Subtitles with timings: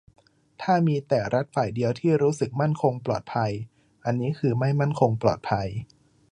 [0.61, 3.51] ถ้ามีแต่รัฐฝ่ายเดียวที่รู้สึกมั่นคงปลอดภัย
[4.05, 5.67] อันนี้คือไม่มั่นคงปลอดภัย